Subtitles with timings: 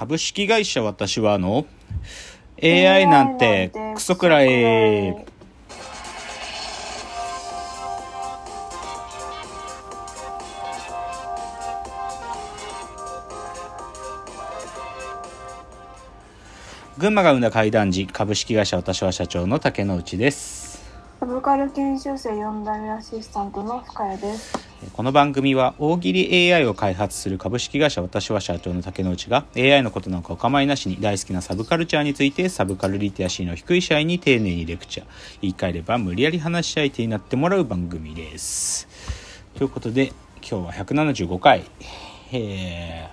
[0.00, 1.66] 株式会社私はの
[2.62, 5.26] AI なんてクソくらい。
[16.96, 20.82] 群馬が生んだ怪談時株式会社私は社長の竹之内です
[21.18, 24.69] サブカル研修生4代目アシスタントの深谷です。
[24.88, 35.06] この番組は大喜利 AI を開発する株式会社私は社長の竹之内が AI のことなんかお構いなしに大好きなサブカルチャーについてサブカルリテラシーの低い社員に丁寧にレクチャー。
[35.42, 38.88] 言い換えれば無理やり話し相手になってもらう番組です。
[39.54, 41.64] ということで今日は175回。
[42.32, 43.10] え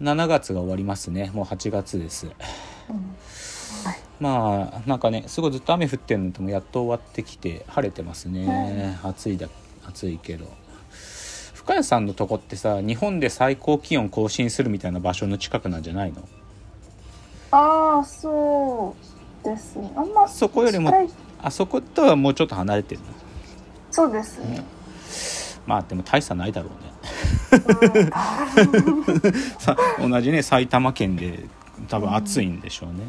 [0.00, 1.30] ー、7月が終わりますね。
[1.32, 2.26] もう8月です。
[4.18, 9.48] まあなんかねすごいずっと雨降ってるのともやっと終わってきて晴れてますね、暑いだ
[9.88, 10.46] 暑いけど。
[11.54, 16.26] 深谷さんのとこってさ日本で最高気温更新するみたいな場所の近くなんじゃないの？
[17.50, 18.96] ああ、そ
[19.42, 19.92] うですね。
[19.94, 20.90] あんまそこよりも
[21.42, 23.06] あそことはもうちょっと離れてるの？
[23.90, 24.64] そうですね。
[25.66, 26.88] まあでも大差ないだろうね。
[28.72, 29.32] うん。
[29.60, 31.44] さ同じね埼玉県で
[31.88, 33.00] 多分暑いんでしょうね、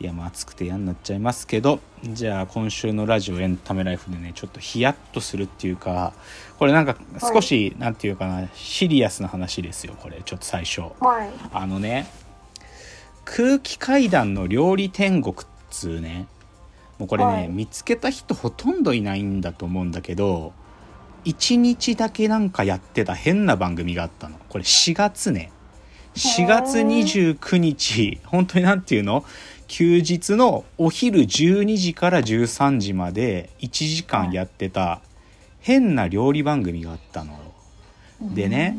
[0.00, 6.14] いやまあ暑くて嫌になっちゃいますけどじゃあ今週のラジオエンタメライフでねちょっとヒヤッとするっていうか
[6.58, 10.80] これなんか少し、なんていうかなシリアスな話ですよこれちょっと最初。
[11.00, 11.30] はい。
[11.52, 12.06] あのね
[13.26, 15.38] 空気階段の料理天国っ
[15.70, 16.26] つうね
[16.98, 17.48] もうこれね、はい。
[17.48, 20.54] 見つけた人ほとんどいないんだと思うんだけど
[21.26, 24.38] 1日だけなんかやってた変な番組があったの。
[24.48, 25.52] これ4月ね
[26.14, 28.18] 4月29日。
[28.24, 29.24] 本当になんていうの？
[29.70, 35.00] 休日のお昼12時から13時まで1時間やってた
[35.60, 37.34] 変な料理番組があったの。
[37.34, 37.38] よ
[38.34, 38.76] でね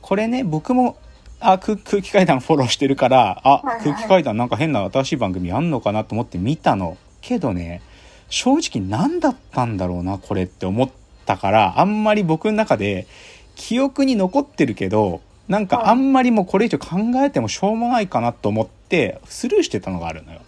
[0.00, 0.96] これね僕も
[1.38, 6.96] あ空空気階段フォローしてるからあ、空気階段なんか変な新しい番組あんのかなと思って見たの。
[7.20, 7.82] けどね
[8.30, 10.90] 正直何だったんだろうなこれって思っ
[11.26, 13.06] たからあんまり僕の中で
[13.54, 20.40] 記憶に残ってるけどなんかあんまりもうこれ以上考えてもしょうもないかなと思ってスルーしてたのがあるのよ。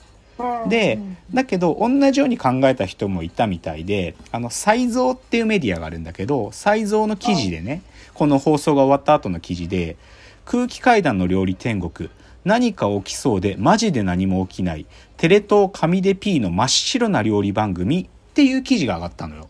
[0.62, 0.68] うん。
[0.68, 1.16] でうん。
[1.34, 7.82] だけど同じように考えた人もいたみたいであの才蔵っていうメディアがあるんだけど才蔵の記事でね
[8.14, 9.96] この放送が終わった後の記事で
[10.46, 12.08] 「空気階段の料理天国
[12.44, 14.86] 何か起きそうでマジで何も起きない
[15.16, 19.48] テレ東神で P の真っ白な料理番組」っていう記事が上がったのよ。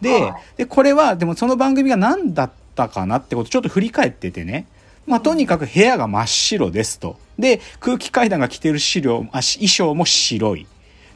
[0.00, 0.34] ではい。
[0.56, 4.66] でこれはでもその番組が何だったかなってことちょっと振り返っててね
[5.06, 7.18] まあ、とにかく部屋が真っ白ですと。
[7.38, 10.66] で、空気階段が着てる資料あし衣装も白い。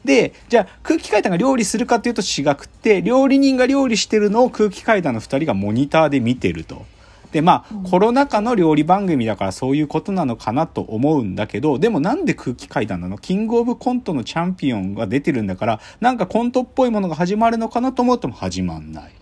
[0.04, 6.84] で、じゃあ空気階段が料理するかっていうと違くって、料理人が料理してるのを空気階段の二人がモニターで見てると。
[7.32, 13.16] で、まあ、コロナ禍の料理番組だからそういうことなのかなと思うんだけど、でもなんで空気階段なの？
[13.16, 19.12] キングオブコントのチャンピオンが出てるんだから、なんかコントっぽいものが始まるのかなと思っても始まんない。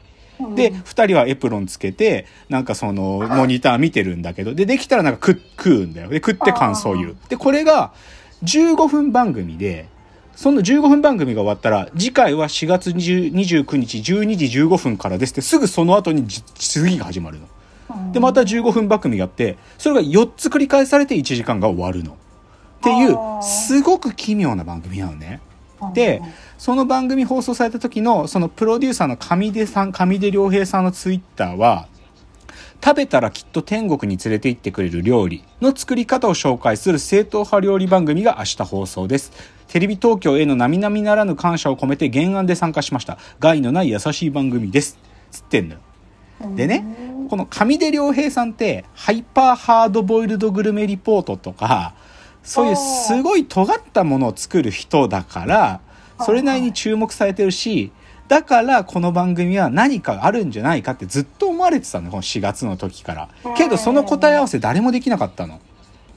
[0.54, 6.08] で、二人はエプロンつけて、なんかその、モニター見てるんだけど、で、できたらなんか食食うんだよ。
[6.08, 7.16] で、食って感想言う。
[7.28, 7.92] で、これが
[8.44, 9.88] 15分番組で、
[10.34, 18.12] その15分番組が終わったら、次回は4月20 29日12時15分からですって、すぐその後にじ次が始まるの。
[18.12, 22.12] で、また15分番組やって、それが4つ繰り返されて1時間が終わるの。
[22.12, 22.16] っ
[22.82, 25.40] ていうすごく奇妙な番組なのね。
[25.92, 26.22] で、
[26.58, 31.88] その番組放送された時の、そのプロデューサーの上出さん、上出良平さんのツイッターは、
[32.84, 39.32] 食べたらきっと天国に連れて行ってくれる料理の作り方を紹介する正統派料理番組が明日放送です。
[39.68, 43.18] テレビ東京への並々ならぬ感謝を込めて原案で参加しました。
[43.40, 44.98] 害のない優しい番組です。
[45.30, 45.80] つってんのよ。
[46.54, 46.84] でね、
[47.30, 51.94] この上出良平さんって、ハイパーハードボイルドグルメリポートとか、
[52.46, 55.80] そういうすごい尖ったものを作る人だから、
[56.24, 57.90] それなりに注目されてるし、
[58.28, 63.28] だからこの番組は何かあるんじゃないかってずっと思われてたのこの4月の時から。
[63.56, 65.60] けどその答え合わせ誰もできなかったの。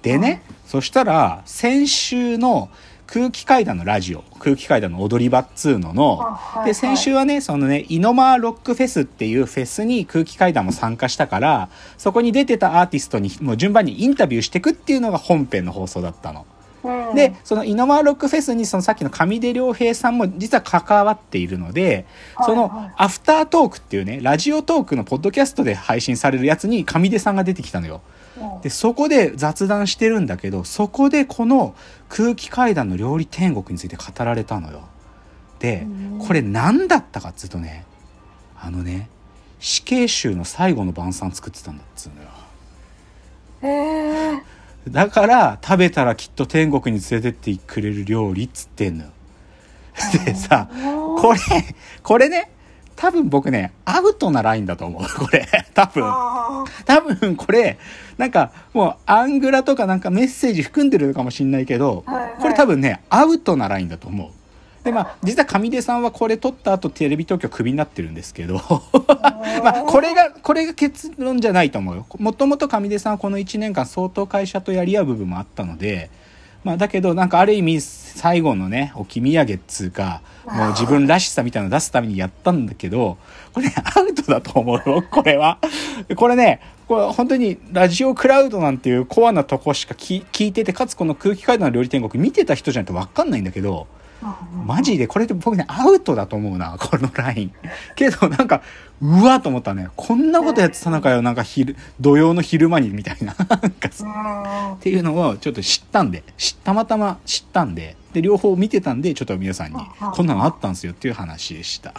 [0.04, 2.70] でね、そしたら先週の
[3.12, 16.46] 空気階段のラジオ、空気階段の踊り場っつうののあ、はいで、先週はね、そのね、イノマーロックフェスっていうフェスに空気階段も参加したから、そこに出てたアーティストにもう順番にインタビューしていくっていうのが本編の放送だったの。
[16.84, 22.06] うんで、そのイノマーロックフェスにそのさっきの上出良平さんも実は関わっているので、
[22.46, 28.02] そのアフタートークっていうね、ラジオトークのポッドキャストで配信されるやつに上出さんが出てきたのよ。
[28.40, 31.76] うんで、そこで雑談してるんだけど、そこでこの
[32.10, 34.88] 空気階段の料理天国について語られたのよ。
[35.60, 37.86] でうん、これ何だったかっつうとね、
[38.58, 39.10] あのね、
[39.60, 42.30] 死刑囚の最後の晩餐作ってたんだっつうのよ。
[43.62, 44.44] へえ
[44.88, 49.10] だから食べたらきっと天国に連れてってくれる料理っつってんのよ。
[50.26, 50.70] でさ、
[51.18, 51.40] これ、
[52.02, 52.52] これね、
[52.96, 55.04] 多分僕ね、アウトなラインだと思う。
[55.04, 55.48] これ。
[55.74, 56.04] 多分。
[56.06, 57.78] あ多分これ、
[58.20, 64.84] なんかもうアングラとかなんかメッセージ含んでるのかもしんないけど、はいはいこれ多分ね、アウトなラインだと思う。
[64.84, 68.56] で、まあ、実は上出さんはこれ撮った後テレビ東京クビになってるんですけど、
[69.62, 72.06] まあ、これが、これが結論じゃないと思うよ。
[72.18, 76.10] もともと上出さんはこの1年間相当会社とやり合う部分もあったので、
[76.64, 83.18] まあ、だけどなんかある意味最後のね、置き土産っつうか、もう自分らしさみたいなの出すためにやったんだけど、
[83.54, 85.58] これね、アウトだと思うよ、これは。
[86.16, 93.86] これね、これ本当にラジオクラウドなんていうコアなとこしか聞聞いてて、かつこの空気階段の料理天国見てた人じゃないと分かんないんだけど、
[94.66, 97.52] マジでこれって僕ね、アウトだと思うな、 このライン。
[97.96, 98.64] けどなんか、
[99.02, 99.90] うわと思ったね。
[99.96, 103.34] こんなことやってたのかよ、なんか昼、土曜の昼間にみたいな。
[103.34, 109.80] っていうのをちょっと知ったんで、知たまたま知ったんで、で、両方見てたんで、ちょっと皆さんに、
[110.14, 111.94] こんなのあったんですよっていう話でした。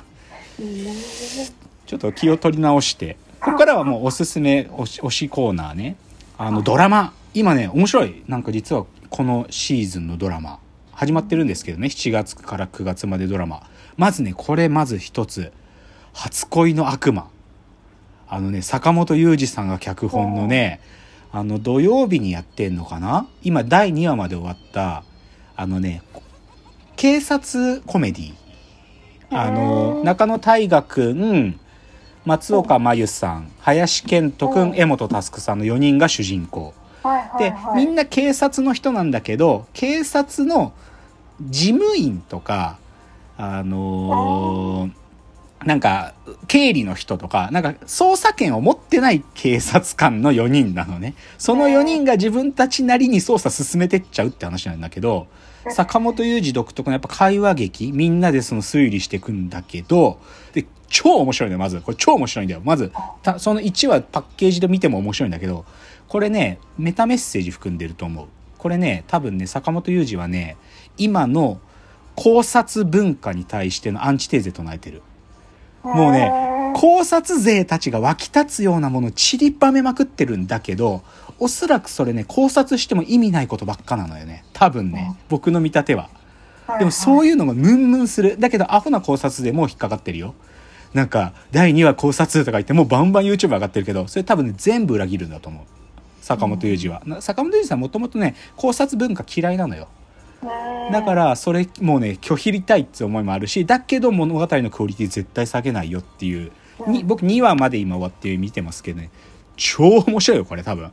[1.86, 5.96] ちょっと気を取り直して、ここからはもうおすすめ推し推しコーナーね。
[6.36, 7.14] あの、ドラマ。
[7.32, 8.22] 今ね、面白い。
[8.28, 10.58] なんか実はこのシーズンのドラマ、
[10.92, 13.62] 始まってるんですけどね、7月から9月までドラマ。
[13.96, 15.52] まずね、これまず一つ。
[16.12, 17.28] 初恋の悪魔。
[18.28, 20.80] あのね、坂本雄二さんが脚本のね、
[21.32, 23.26] あの、土曜日にやってんのかな？
[23.42, 25.04] 今、第2話まで終わった、
[25.56, 26.02] あのね、
[26.96, 28.34] 警察コメディ。
[29.30, 31.60] あの、中野大河くん、
[32.24, 36.74] 松岡真優さん、林遣都くん、江本佑さんの4人が主人公。
[37.02, 37.84] はいはいで、はい。
[37.86, 40.72] みんな警察の人なんだけど、警察の
[41.40, 42.78] 事務員とか、
[43.36, 45.00] あのー
[45.64, 46.14] なんか、
[46.48, 51.14] 経理の人とか、なんか、捜査権を持ってない警察官の4人なのね。
[51.36, 55.26] その4人が自分たちなりに捜査進めてっちゃうって話なんだけど、
[55.68, 60.18] 坂本雄二独特のやっぱ会話劇、みんなでその推理していくんだけど、
[60.54, 61.80] で、超面白いのよ、まず。
[61.80, 62.60] これ超面白いんだよ。
[62.62, 62.92] まず、
[63.22, 65.64] たその1話パッケージで見ても面白いんだけど、
[66.08, 68.26] これね、メタメッセージ含んでると思う。
[68.58, 70.56] これね、多分ね、坂本雄二はね、
[70.98, 71.60] 今の
[72.16, 75.02] 考察文化に対してのアンチテーゼ唱えてる。
[75.82, 76.30] もうね、
[76.74, 81.02] 考察勢たちが湧き立つようなものを散りばめまくってるんだけど、
[81.38, 84.44] おそらくそれね、考察しても意味ないことばっかなのよね。
[84.52, 86.10] 多分ね、僕の見立ては。
[86.78, 88.38] でもそういうのがムンムンする。
[88.38, 90.34] だけどアホな考察でもう引っかかってるよ。
[90.94, 95.64] なんか、第2話考察とか言ってもうバンバン YouTube 上がってるけど、それ多分ね、全部裏切るんだと思う。
[96.20, 97.02] 坂本雄二は。
[97.06, 99.88] な坂本雄二さんもともとね、考察文化嫌いなのよ。
[100.90, 106.52] だから、それもうね、拒否りたいって思いもあるし、だけど物語のクオリティ絶対下げないよっていう。
[106.86, 109.10] に僕2話まで今終わって見てますけどね、
[109.56, 110.90] 超面白いよ、これ多分。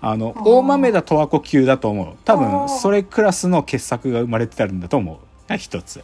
[0.00, 2.16] あの、大豆田十和子級だと思う。
[2.24, 5.48] 多分、それクラスの傑作が生まれてたんだと思う。
[5.48, 6.02] が一つ。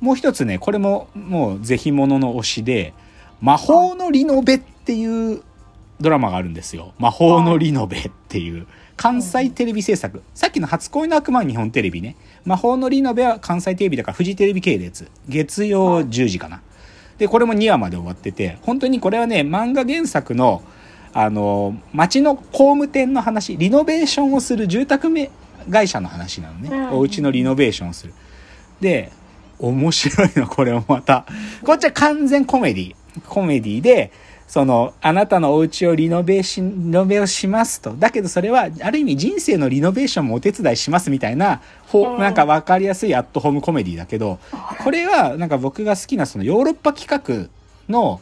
[0.00, 2.94] もう一つね、これももうぜひものの推しで、
[3.40, 5.42] 魔法のリノベっていう
[6.00, 6.94] ドラマがあるんですよ。
[6.98, 8.66] 魔法のリノベっていう。
[8.96, 10.22] 関西テレビ制作。
[10.34, 12.16] さっきの初恋の悪魔は日本テレビね。
[12.44, 15.08] 魔法のリノベは関西テレビだからフジテレビ系列。
[15.28, 16.62] 月曜10時かな。
[17.16, 20.62] で、これも2話まで終わってて、本当にこれはね、漫画原作の、
[21.12, 25.30] あの、町の工務店の話、リノベーションをする住宅め
[25.70, 26.68] 会社の話なのね。
[26.68, 28.14] うんお家のリノベーションをする。
[28.80, 29.12] で、
[29.58, 31.26] 面白いの、これもまた。
[31.64, 32.94] こっちは完全コメディ。
[33.26, 34.12] コメディで、
[34.46, 37.92] その、あなたのお家をリノベーション、リノベをしますと。
[37.92, 44.38] だけどそれは、ある意味人生のリノベーションもお手伝いしますみたいな、ほうんなんかわかりやすいアットホームコメディだけど、
[44.82, 47.50] これはなんか僕が好きなそのヨーロッパ企画
[47.92, 48.20] の、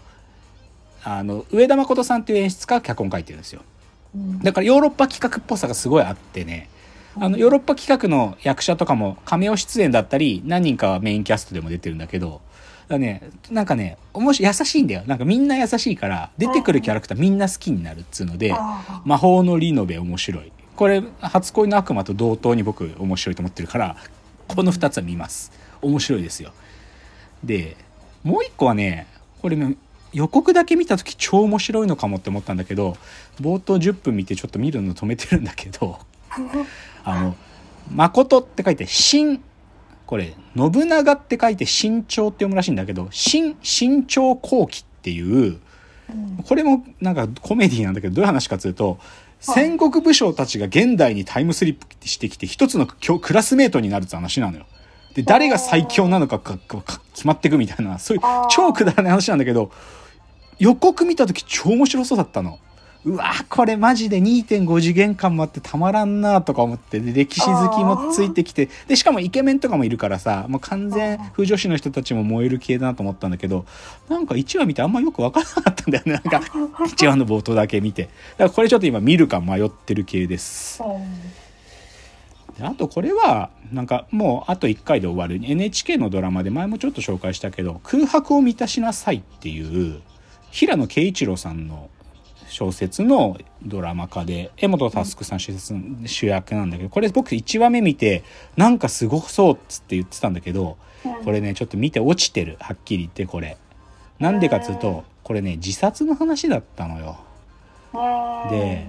[1.05, 3.62] あの、上田誠さんっていう演出家が脚本書いてるんですよ。
[4.43, 6.69] だからヨーロッパ企画っぽさがすごいあってね、
[7.18, 12.40] あの、ヨーロッパ企画の役者とかもカメオ出演だったり、何人かはメインキャストでも出てるんだけど、
[12.88, 15.02] だね、なんかね、おもし優しいんだよ。
[15.06, 20.52] なんかみんな優しいから、出てくるキャラクターみんな好きになるっつうので、あ魔法のリノベ面白い。
[20.76, 23.96] これ、初恋の悪魔と同等に僕面白いと思ってるから、
[24.49, 25.52] この二つは見ます。
[25.82, 26.52] 面白いですよ。
[27.42, 27.76] で、
[28.23, 29.06] もう一個はね、
[29.40, 29.76] これね
[30.12, 32.96] 予告だけ見た時超面白いのかもって思ったんだけど、
[33.40, 35.99] 冒頭10分見てちょっと見るの止めてるんだけど、
[37.04, 37.37] あの、
[37.90, 39.42] 誠って書いて、新、
[40.06, 45.59] これ、信長って書いて身長って読むらしいんだけど、新、身長後期っていう、
[46.45, 48.99] これもなんかコメディなんだけど、どういう話かというと、
[49.40, 54.66] 戦国武将たちが現代にタイムスリップしてきて、一つのククラスメートになるって話なのよ。
[55.14, 56.59] で、誰が最強なのかか
[57.14, 59.71] 決まっていくみたいな、そういう超くだらない話なんだけど、
[60.59, 62.59] 予告見た時超面白そうだったの。
[63.06, 73.64] うわこれマジで2.5次元感もあってたまらんなとか思ってで歴史好きもついてきてでしかもイケメンとかもいるからさもう完全風女子の人たちも燃える系だなと思ったんだけど
[74.08, 76.12] なんか1話見てあんまよく分からなかったんだよね。
[76.18, 78.04] なんか1話の冒頭だけ見て。
[78.04, 80.82] だからこれちょっと今見るか迷ってる系です。
[82.58, 85.40] であとこれはなんかもうあと1回で終わる。
[85.42, 90.00] NHK のドラマで前もちょっと紹介したけど「空白を満たしなさい」っていう
[90.50, 91.90] 平野啓一郎さんの
[92.48, 95.74] 小説のドラマ化で江本佑さん主説
[96.06, 98.22] 主役なんだけどこれ僕1話目見て
[98.56, 100.76] なんかすごそうっつって言ってたんだけど
[101.24, 102.56] これねちょっと見て落ちてる。
[102.60, 103.56] はっきり言ってこれ。
[104.18, 107.18] なんでかっつうとこれね自殺の話だったのよ。
[108.50, 108.86] で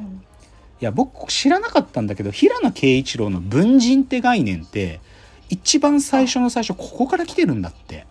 [0.81, 4.99] いや僕知らなかったんだけど平野啓一郎の文人って概念って
[5.49, 8.05] 一番最初の最初ここから来てるんだって。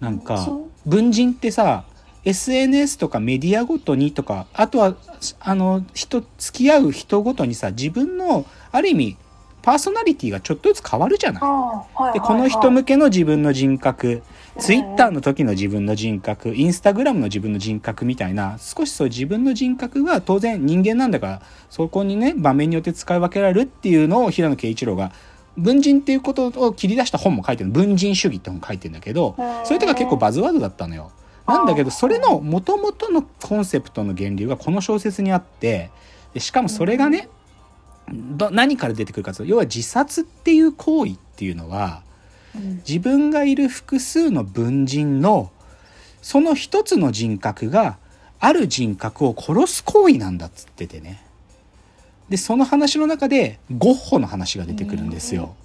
[0.00, 0.48] なんか
[0.86, 1.84] 文人ってさ
[2.28, 4.94] SNS とかメディアごとにとかあとは
[5.40, 9.16] あの人付き合う人ごとにさ自分のある意味
[9.62, 12.12] パーソナリティがちょっとずつ変わるじゃない。
[12.12, 14.22] でこの人向けの自分の人格
[14.58, 25.12] ツイッターの時の自分の人格インスタグラムの自分の人格みたいな少しそう自分の人格が当然人間なんだからそこにね場面によって使い分けられるっていうのを平野啓一郎が
[25.56, 31.10] 文人っていうことを切り出した本も書いてる文人主義って本書いてるんだけどそれとか結構バズワードだったのよ。
[31.48, 35.90] なんだけどそれの元々のコンセプトの源流がこの小説にあって
[36.34, 37.28] でしかもそれがね
[38.12, 42.02] ど何から出てくるかというと要は自殺っていう行為っていうのは
[42.86, 45.50] 自分がいる複数の文人の
[46.20, 47.98] その一つの人格が
[48.40, 51.24] ある人格を殺す行為なんだっつっててね
[52.28, 55.56] でその話の中でゴッホの話が出てくるんですよ。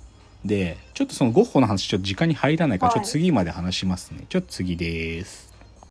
[0.46, 4.26] でちょっとそのゴッホの話ちょっと時間に入らないからちょっと次まで話しますね。
[4.30, 5.53] ちょっと次です。